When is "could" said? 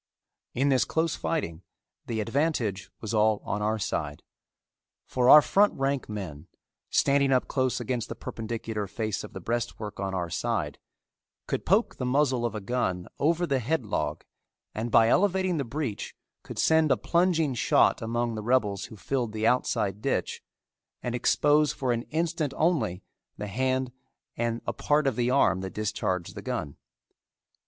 11.45-11.67, 16.41-16.57